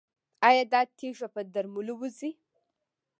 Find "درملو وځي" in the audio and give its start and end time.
1.53-2.31